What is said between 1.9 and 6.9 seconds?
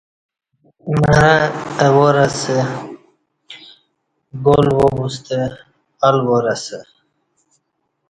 وار اسہ گال وابوستہ الوار اسہ